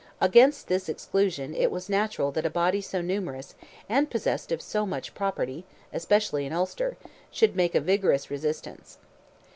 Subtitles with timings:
[0.19, 3.53] Against this exclusion it was natural that a body so numerous,
[3.87, 6.97] and possessed of so much property, especially in Ulster,
[7.29, 8.97] should make a vigorous resistance.